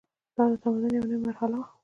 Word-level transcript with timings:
دا 0.35 0.43
د 0.51 0.53
تمدن 0.61 0.91
یوه 0.97 1.07
نوې 1.09 1.17
مرحله 1.25 1.55
وه. 1.59 1.67